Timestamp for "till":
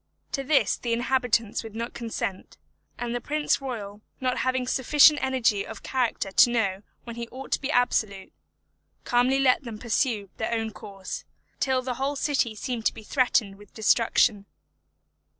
11.59-11.83